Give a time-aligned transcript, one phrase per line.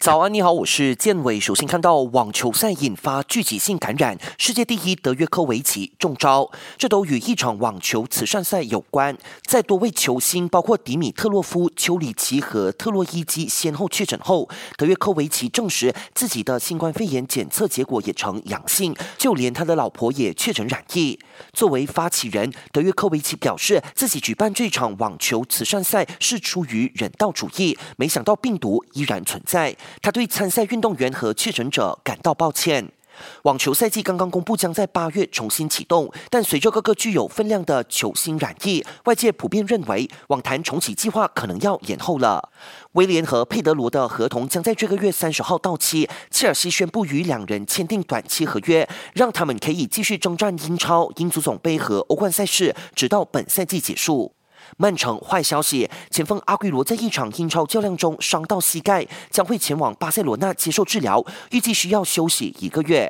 [0.00, 1.38] 早安，你好，我是建伟。
[1.38, 9.14] 首先看到网球赛引发聚集性感染，世界第一德约科维奇中招，这都与一场网球慈善赛有关。
[9.44, 21.18] 在多位球星，包括迪米特洛夫、丘里奇和特洛伊基先后确诊后，德约科维奇证实自己的新冠肺炎检测结果也呈阳性，就连他的老婆也确诊染疫。
[21.52, 29.76] 作为发起人，德约科维奇表示自己举办这场网球慈善赛是出于人道主义，没想到病毒依然存在。
[30.02, 32.92] 他对参赛运动员和确诊者感到抱歉。
[33.42, 42.48] 网球赛季刚刚公布，将在八月重新启动，但随着各个具有分量的球星染疫，外界普遍认为网坛重启计划可能要延后了。
[42.92, 54.32] 威廉和佩德罗的合同将在这个月三十号到期，切尔西宣布与两人签订短期合约，让他们可以继续征战英超、英足总杯和欧冠赛事，直到本赛季结束。
[54.76, 63.08] 曼城坏消息，前锋阿圭罗在一场英超较量中伤到膝盖，将会前往巴塞罗那接受治疗，预计需要休息一个月。